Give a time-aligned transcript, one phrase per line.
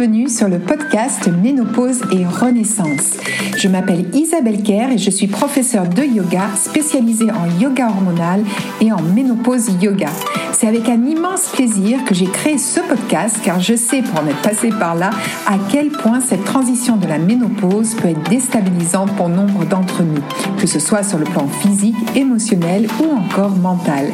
[0.00, 3.18] bienvenue sur le podcast Ménopause et Renaissance.
[3.58, 8.42] Je m'appelle Isabelle Kerr et je suis professeure de yoga spécialisée en yoga hormonal
[8.80, 10.08] et en ménopause yoga.
[10.52, 14.26] C'est avec un immense plaisir que j'ai créé ce podcast car je sais pour en
[14.26, 15.10] être passé par là
[15.46, 20.22] à quel point cette transition de la ménopause peut être déstabilisante pour nombre d'entre nous,
[20.70, 24.06] ce soit sur le plan physique, émotionnel ou encore mental.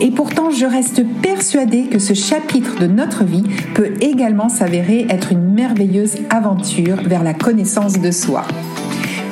[0.00, 3.44] Et pourtant, je reste persuadée que ce chapitre de notre vie
[3.74, 8.44] peut également s'avérer être une merveilleuse aventure vers la connaissance de soi.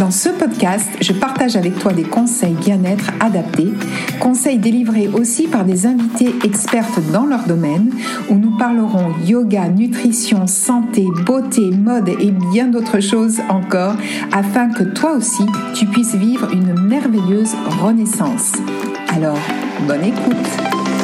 [0.02, 3.73] Dans ce podcast, je partage avec toi des conseils bien-être adaptés,
[4.19, 7.95] conseils délivrés aussi par des invités expertes dans leur domaine,
[8.29, 13.95] où nous parlerons yoga, nutrition, santé, beauté, mode et bien d'autres choses encore,
[14.33, 18.54] afin que toi aussi, tu puisses vivre une merveilleuse renaissance.
[19.15, 19.38] Alors,
[19.87, 21.01] bonne écoute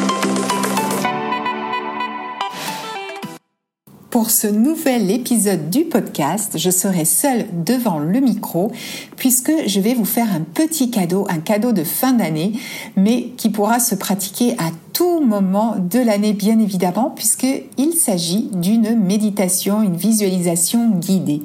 [4.18, 8.72] Pour ce nouvel épisode du podcast, je serai seule devant le micro
[9.14, 12.54] puisque je vais vous faire un petit cadeau, un cadeau de fin d'année,
[12.96, 18.98] mais qui pourra se pratiquer à tout moment de l'année bien évidemment puisqu'il s'agit d'une
[18.98, 21.42] méditation, une visualisation guidée.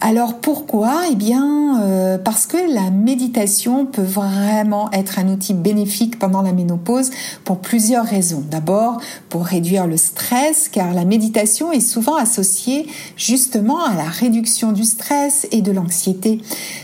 [0.00, 1.02] Alors pourquoi?
[1.10, 6.52] Eh bien euh, parce que la méditation peut vraiment être un outil bénéfique pendant la
[6.52, 7.10] ménopause
[7.44, 8.44] pour plusieurs raisons.
[8.48, 14.72] D'abord pour réduire le stress car la méditation est souvent associée justement à la réduction
[14.72, 16.40] du stress et de l'anxiété.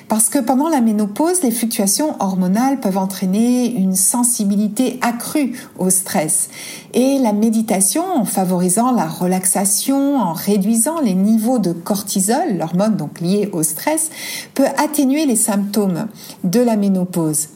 [0.08, 6.48] Parce que pendant la ménopause, les fluctuations hormonales peuvent entraîner une sensibilité accrue au stress.
[6.96, 13.20] Et la méditation, en favorisant la relaxation, en réduisant les niveaux de cortisol, l'hormone donc
[13.20, 14.10] liée au stress,
[14.54, 16.06] peut atténuer les symptômes
[16.44, 17.48] de la ménopause.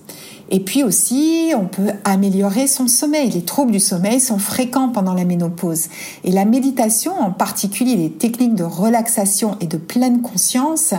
[0.50, 3.30] Et puis aussi, on peut améliorer son sommeil.
[3.30, 5.86] Les troubles du sommeil sont fréquents pendant la ménopause.
[6.24, 10.94] Et la méditation, en particulier les techniques de relaxation et de pleine conscience,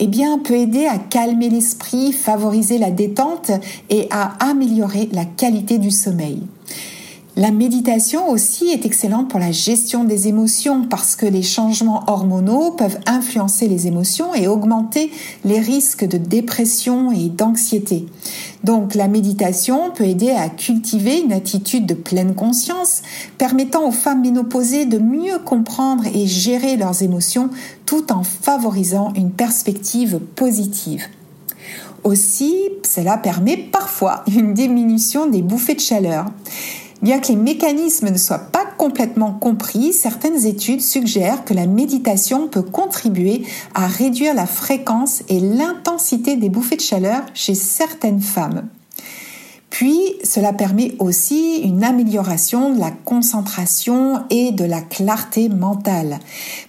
[0.00, 3.52] eh bien, peut aider à calmer l'esprit, favoriser la détente
[3.88, 6.42] et à améliorer la qualité du sommeil.
[7.36, 12.70] La méditation aussi est excellente pour la gestion des émotions parce que les changements hormonaux
[12.70, 15.10] peuvent influencer les émotions et augmenter
[15.44, 18.06] les risques de dépression et d'anxiété.
[18.62, 23.02] Donc la méditation peut aider à cultiver une attitude de pleine conscience
[23.36, 27.50] permettant aux femmes ménopausées de mieux comprendre et gérer leurs émotions
[27.84, 31.08] tout en favorisant une perspective positive.
[32.04, 36.26] Aussi, cela permet parfois une diminution des bouffées de chaleur.
[37.04, 42.48] Bien que les mécanismes ne soient pas complètement compris, certaines études suggèrent que la méditation
[42.48, 43.42] peut contribuer
[43.74, 48.68] à réduire la fréquence et l'intensité des bouffées de chaleur chez certaines femmes.
[49.74, 56.20] Puis, cela permet aussi une amélioration de la concentration et de la clarté mentale.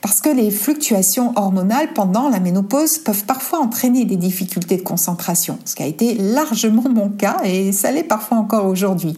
[0.01, 5.59] Parce que les fluctuations hormonales pendant la ménopause peuvent parfois entraîner des difficultés de concentration,
[5.65, 9.15] ce qui a été largement mon cas et ça l'est parfois encore aujourd'hui.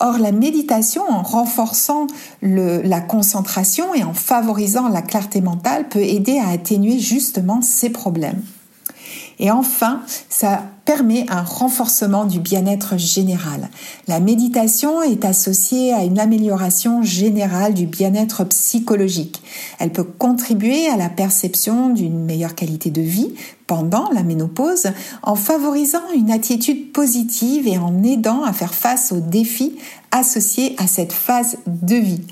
[0.00, 2.06] Or, la méditation, en renforçant
[2.40, 8.40] la concentration et en favorisant la clarté mentale, peut aider à atténuer justement ces problèmes.
[9.38, 10.00] Et enfin,
[10.30, 13.68] ça permet un renforcement du bien-être général.
[14.06, 19.42] La méditation est associée à une amélioration générale du bien-être psychologique.
[19.78, 23.34] Elle peut contribuer à la perception d'une meilleure qualité de vie
[23.68, 24.88] pendant la ménopause
[25.22, 29.76] en favorisant une attitude positive et en aidant à faire face aux défis
[30.10, 32.22] associés à cette phase de vie.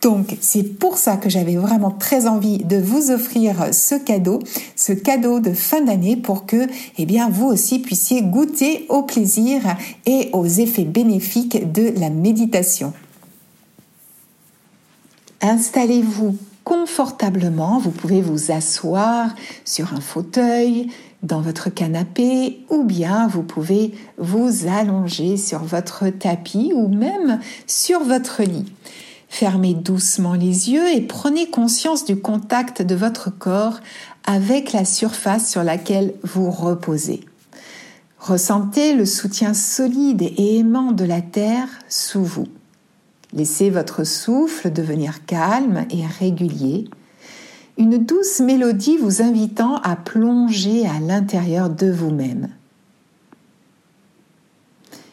[0.00, 4.40] Donc c'est pour ça que j'avais vraiment très envie de vous offrir ce cadeau,
[4.74, 9.60] ce cadeau de fin d'année pour que eh bien vous aussi puissiez goûter au plaisir
[10.06, 12.94] et aux effets bénéfiques de la méditation.
[15.42, 17.78] Installez-vous confortablement.
[17.78, 19.30] Vous pouvez vous asseoir
[19.64, 20.88] sur un fauteuil,
[21.22, 28.00] dans votre canapé, ou bien vous pouvez vous allonger sur votre tapis ou même sur
[28.00, 28.66] votre lit.
[29.28, 33.78] Fermez doucement les yeux et prenez conscience du contact de votre corps
[34.24, 37.20] avec la surface sur laquelle vous reposez.
[38.18, 42.48] Ressentez le soutien solide et aimant de la terre sous vous.
[43.36, 46.88] Laissez votre souffle devenir calme et régulier,
[47.76, 52.48] une douce mélodie vous invitant à plonger à l'intérieur de vous-même.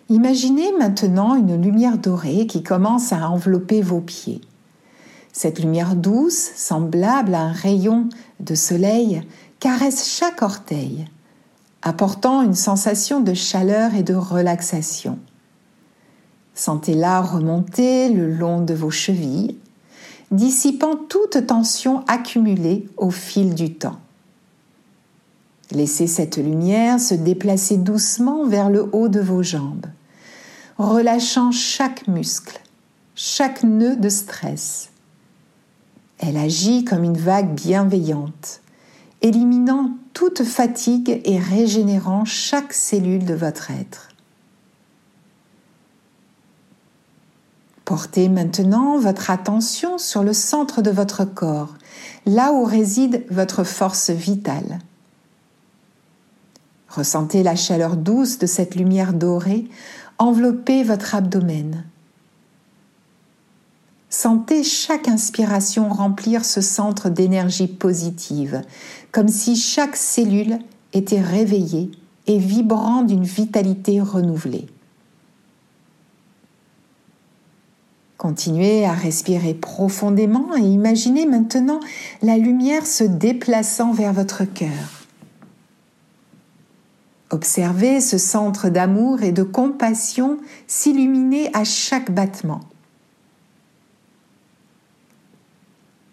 [0.07, 4.39] Imaginez maintenant une lumière dorée qui commence à envelopper vos pieds.
[5.33, 8.07] Cette lumière douce, semblable à un rayon
[8.39, 9.21] de soleil,
[9.59, 11.09] caresse chaque orteil,
[11.81, 15.19] apportant une sensation de chaleur et de relaxation.
[16.55, 19.57] Sentez-la remonter le long de vos chevilles
[20.33, 23.99] dissipant toute tension accumulée au fil du temps.
[25.71, 29.85] Laissez cette lumière se déplacer doucement vers le haut de vos jambes,
[30.77, 32.59] relâchant chaque muscle,
[33.15, 34.89] chaque nœud de stress.
[36.19, 38.61] Elle agit comme une vague bienveillante,
[39.21, 44.09] éliminant toute fatigue et régénérant chaque cellule de votre être.
[47.85, 51.75] Portez maintenant votre attention sur le centre de votre corps,
[52.25, 54.79] là où réside votre force vitale.
[56.87, 59.67] Ressentez la chaleur douce de cette lumière dorée
[60.17, 61.83] envelopper votre abdomen.
[64.09, 68.61] Sentez chaque inspiration remplir ce centre d'énergie positive,
[69.11, 70.59] comme si chaque cellule
[70.93, 71.89] était réveillée
[72.27, 74.67] et vibrant d'une vitalité renouvelée.
[78.23, 81.81] Continuez à respirer profondément et imaginez maintenant
[82.21, 85.09] la lumière se déplaçant vers votre cœur.
[87.31, 90.37] Observez ce centre d'amour et de compassion
[90.67, 92.61] s'illuminer à chaque battement.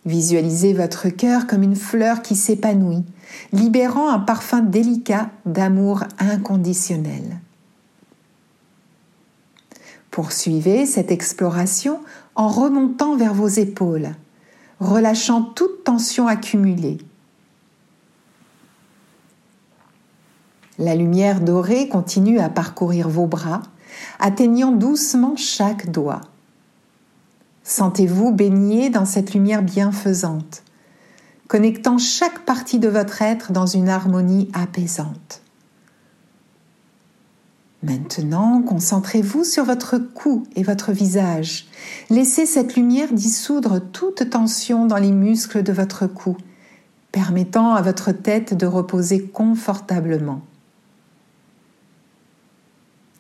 [0.05, 3.05] Visualisez votre cœur comme une fleur qui s'épanouit,
[3.53, 7.39] libérant un parfum délicat d'amour inconditionnel.
[10.11, 12.01] Poursuivez cette exploration
[12.35, 14.11] en remontant vers vos épaules,
[14.81, 16.99] relâchant toute tension accumulée.
[20.79, 23.63] La lumière dorée continue à parcourir vos bras,
[24.19, 26.23] atteignant doucement chaque doigt.
[27.63, 30.65] Sentez-vous baigné dans cette lumière bienfaisante,
[31.47, 35.43] connectant chaque partie de votre être dans une harmonie apaisante.
[37.83, 41.67] Maintenant, concentrez-vous sur votre cou et votre visage.
[42.11, 46.37] Laissez cette lumière dissoudre toute tension dans les muscles de votre cou,
[47.11, 50.43] permettant à votre tête de reposer confortablement.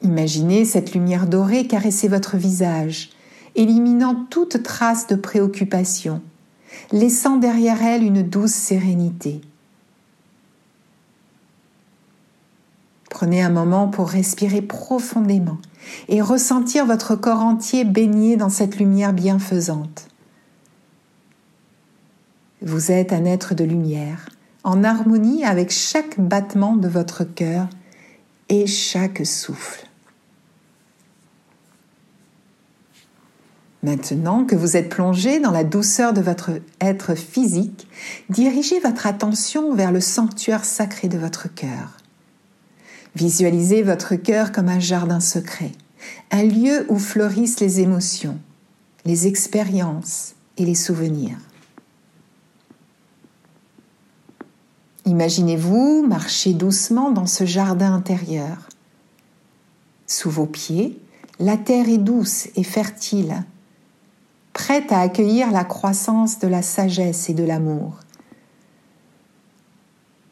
[0.02, 3.10] Imaginez cette lumière dorée caresser votre visage,
[3.54, 6.20] éliminant toute trace de préoccupation,
[6.92, 9.40] laissant derrière elle une douce sérénité.
[13.20, 15.58] Prenez un moment pour respirer profondément
[16.08, 20.08] et ressentir votre corps entier baigné dans cette lumière bienfaisante.
[22.62, 24.31] Vous êtes un être de lumière,
[24.64, 27.69] en harmonie avec chaque battement de votre cœur
[28.49, 29.87] et chaque souffle.
[33.82, 37.87] Maintenant que vous êtes plongé dans la douceur de votre être physique,
[38.31, 42.00] dirigez votre attention vers le sanctuaire sacré de votre cœur.
[43.16, 45.72] Visualisez votre cœur comme un jardin secret,
[46.30, 48.38] un lieu où fleurissent les émotions,
[49.04, 51.38] les expériences et les souvenirs.
[55.06, 58.68] Imaginez-vous marcher doucement dans ce jardin intérieur.
[60.06, 61.00] Sous vos pieds,
[61.40, 63.44] la terre est douce et fertile,
[64.52, 67.98] prête à accueillir la croissance de la sagesse et de l'amour.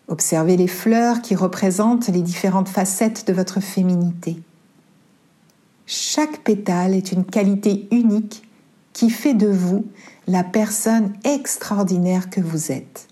[0.08, 4.38] Observez les fleurs qui représentent les différentes facettes de votre féminité.
[5.86, 8.42] Chaque pétale est une qualité unique
[8.94, 9.86] qui fait de vous
[10.26, 13.06] la personne extraordinaire que vous êtes.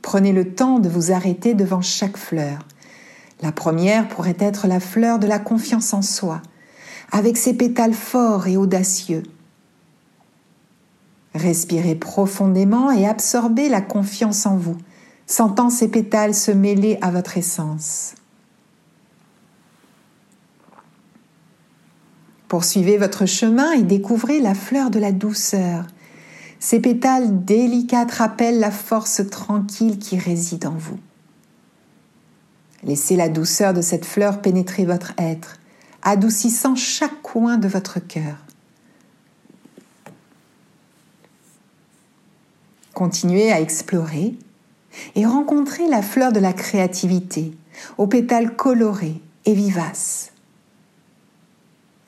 [0.00, 2.60] Prenez le temps de vous arrêter devant chaque fleur.
[3.42, 6.40] La première pourrait être la fleur de la confiance en soi,
[7.12, 9.22] avec ses pétales forts et audacieux.
[11.34, 14.76] Respirez profondément et absorbez la confiance en vous,
[15.26, 18.14] sentant ces pétales se mêler à votre essence.
[22.48, 25.86] Poursuivez votre chemin et découvrez la fleur de la douceur.
[26.58, 30.98] Ces pétales délicates rappellent la force tranquille qui réside en vous.
[32.82, 35.58] Laissez la douceur de cette fleur pénétrer votre être,
[36.02, 38.44] adoucissant chaque coin de votre cœur.
[42.94, 44.34] Continuez à explorer
[45.14, 47.52] et rencontrez la fleur de la créativité,
[47.98, 50.32] aux pétales colorés et vivaces.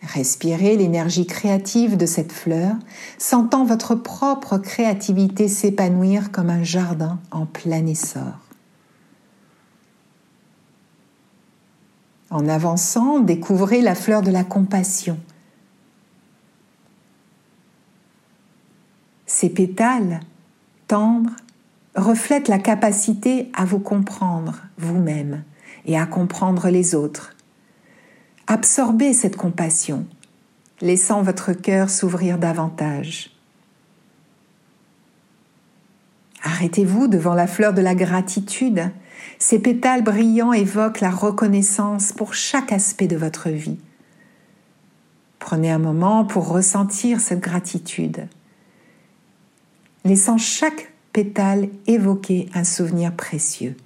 [0.02, 2.74] Respirez l'énergie créative de cette fleur,
[3.18, 8.40] sentant votre propre créativité s'épanouir comme un jardin en plein essor.
[12.30, 15.18] En avançant, découvrez la fleur de la compassion.
[19.26, 20.20] Ces pétales
[21.94, 25.42] reflète la capacité à vous comprendre vous-même
[25.86, 27.34] et à comprendre les autres.
[28.46, 30.06] Absorbez cette compassion.
[30.80, 33.30] laissant votre cœur s'ouvrir davantage.
[36.42, 38.90] Arrêtez-vous devant la fleur de la gratitude.
[39.38, 43.78] Ces pétales brillants évoquent la reconnaissance pour chaque aspect de votre vie.
[45.38, 48.26] Prenez un moment pour ressentir cette gratitude,
[50.04, 53.76] laissant chaque pétale évoquer un souvenir précieux.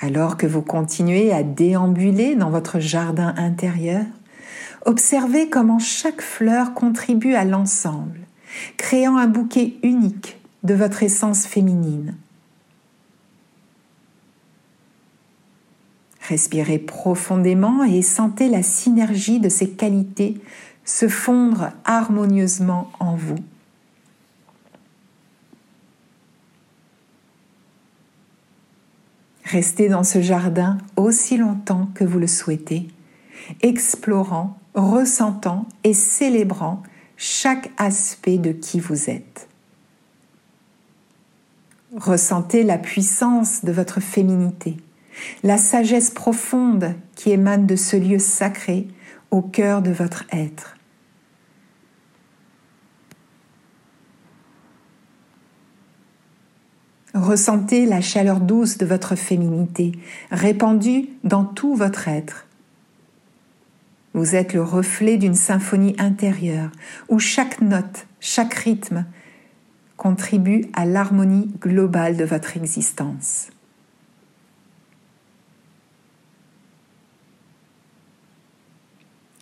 [0.00, 4.04] Alors que vous continuez à déambuler dans votre jardin intérieur,
[4.86, 8.20] observez comment chaque fleur contribue à l'ensemble,
[8.76, 12.14] créant un bouquet unique de votre essence féminine.
[16.28, 20.38] Respirez profondément et sentez la synergie de ces qualités
[20.84, 23.38] se fondre harmonieusement en vous.
[29.44, 32.88] Restez dans ce jardin aussi longtemps que vous le souhaitez,
[33.62, 36.82] explorant, ressentant et célébrant
[37.16, 39.48] chaque aspect de qui vous êtes.
[41.96, 44.76] Ressentez la puissance de votre féminité,
[45.42, 48.88] la sagesse profonde qui émane de ce lieu sacré
[49.30, 50.76] au cœur de votre être.
[57.14, 59.92] Ressentez la chaleur douce de votre féminité,
[60.30, 62.46] répandue dans tout votre être.
[64.14, 66.70] Vous êtes le reflet d'une symphonie intérieure
[67.08, 69.04] où chaque note, chaque rythme
[69.96, 73.48] contribue à l'harmonie globale de votre existence.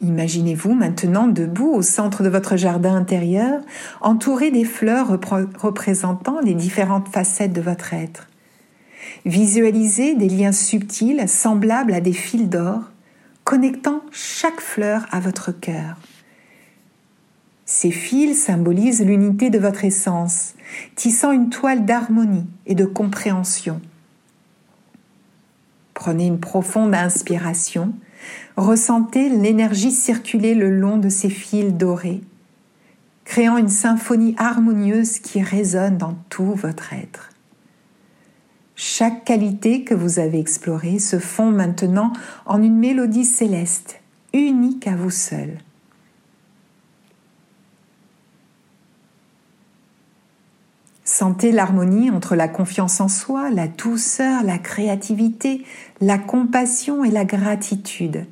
[0.07, 3.61] Imaginez-vous maintenant debout au centre de votre jardin intérieur,
[4.01, 8.29] entouré des fleurs représentant les différentes facettes de votre être.
[9.25, 12.83] Visualisez des liens subtils semblables à des fils d'or,
[13.43, 15.97] connectant chaque fleur à votre cœur.
[17.65, 20.55] Ces fils symbolisent l'unité de votre essence,
[20.95, 23.81] tissant une toile d'harmonie et de compréhension.
[25.95, 27.93] Prenez une profonde inspiration
[28.57, 32.23] Ressentez l'énergie circuler le long de ces fils dorés,
[33.25, 37.31] créant une symphonie harmonieuse qui résonne dans tout votre être.
[38.75, 42.13] Chaque qualité que vous avez explorée se fond maintenant
[42.45, 44.01] en une mélodie céleste,
[44.35, 45.59] unique à vous seul.
[51.19, 55.65] Sentez l'harmonie entre la confiance en soi, la douceur, la créativité,
[56.03, 58.27] la compassion et la gratitude.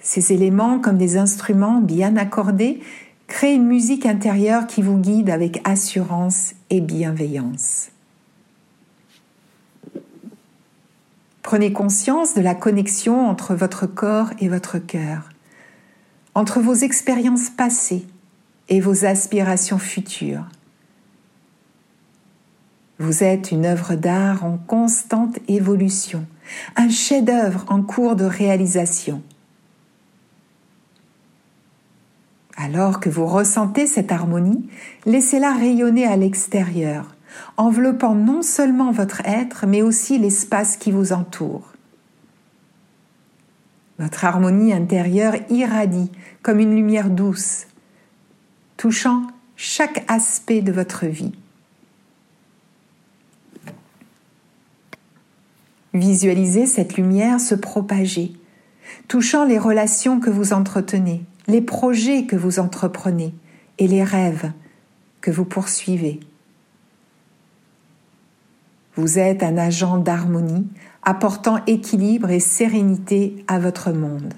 [0.00, 2.80] Ces éléments, comme des instruments bien accordés,
[3.26, 7.90] créent une musique intérieure qui vous guide avec assurance et bienveillance.
[11.42, 15.28] Prenez conscience de la connexion entre votre corps et votre cœur,
[16.34, 18.06] entre vos expériences passées
[18.70, 20.46] et vos aspirations futures.
[23.04, 26.24] Vous êtes une œuvre d'art en constante évolution,
[26.74, 29.20] un chef-d'œuvre en cours de réalisation.
[32.56, 34.70] Alors que vous ressentez cette harmonie,
[35.04, 37.14] laissez-la rayonner à l'extérieur,
[37.58, 41.74] enveloppant non seulement votre être, mais aussi l'espace qui vous entoure.
[43.98, 47.66] Votre harmonie intérieure irradie comme une lumière douce,
[48.78, 51.34] touchant chaque aspect de votre vie.
[55.94, 58.32] Visualisez cette lumière se propager,
[59.06, 63.32] touchant les relations que vous entretenez, les projets que vous entreprenez
[63.78, 64.50] et les rêves
[65.20, 66.18] que vous poursuivez.
[68.96, 70.66] Vous êtes un agent d'harmonie
[71.04, 74.34] apportant équilibre et sérénité à votre monde.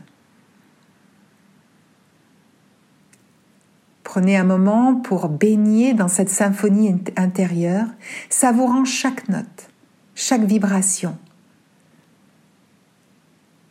[4.05, 7.87] Prenez un moment pour baigner dans cette symphonie intérieure,
[8.29, 9.71] savourant chaque note,
[10.15, 11.17] chaque vibration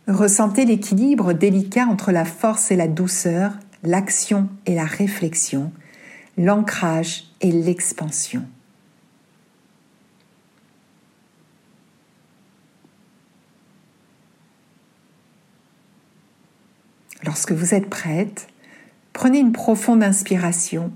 [0.08, 5.72] Ressentez l'équilibre délicat entre la force et la douceur, l'action et la réflexion,
[6.38, 8.46] l'ancrage et l'expansion.
[17.24, 18.48] Lorsque vous êtes prête,
[19.12, 20.92] prenez une profonde inspiration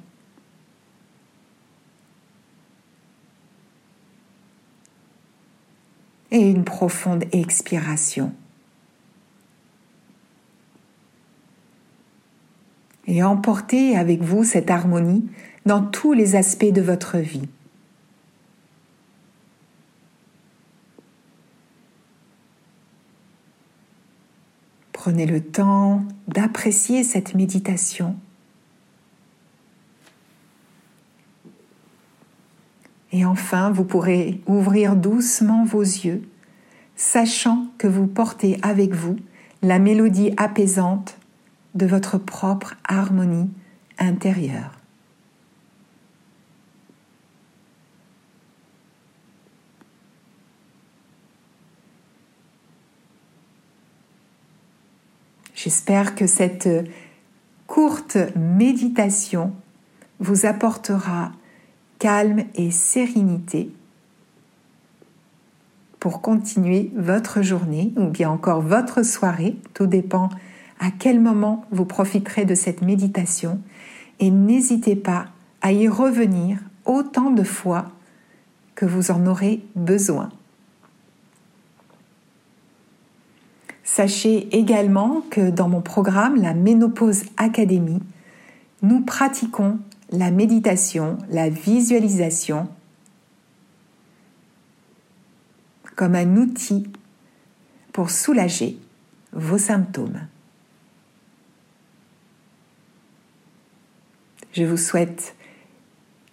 [6.30, 8.36] et une profonde expiration.
[13.10, 15.28] Et emportez avec vous cette harmonie
[15.66, 17.50] dans tous les aspects de votre vie.
[24.94, 28.16] Prenez le temps d'apprécier cette méditation.
[33.12, 36.22] Et enfin, vous pourrez ouvrir doucement vos yeux,
[36.96, 39.16] sachant que vous portez avec vous
[39.63, 41.19] la mélodie apaisante
[41.76, 43.50] de votre propre harmonie
[43.98, 44.80] intérieure.
[55.56, 56.70] J'espère que cette
[57.68, 59.54] courte méditation
[60.20, 61.34] vous apportera
[62.00, 63.70] calme et sérénité
[66.00, 69.58] pour continuer votre journée ou bien encore votre soirée.
[69.74, 70.30] Tout dépend
[70.80, 73.62] à quel moment vous profiterez de cette méditation.
[74.20, 75.28] Et n'hésitez pas
[75.62, 77.92] à y revenir autant de fois
[78.76, 80.30] que vous en aurez besoin.
[83.84, 88.02] Sachez également que dans mon programme, la Ménopause Académie,
[88.82, 89.80] nous pratiquons
[90.12, 92.68] la méditation, la visualisation
[95.96, 96.88] comme un outil
[97.92, 98.78] pour soulager
[99.34, 100.22] vos symptômes.
[104.60, 105.36] Je vous souhaite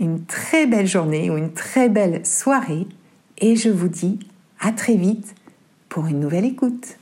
[0.01, 2.89] une très belle journée ou une très belle soirée
[3.39, 4.19] et je vous dis
[4.59, 5.37] à très vite
[5.89, 6.99] pour une nouvelle écoute.